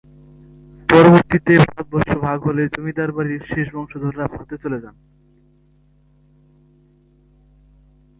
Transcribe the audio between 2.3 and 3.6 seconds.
হলে জমিদার বাড়ির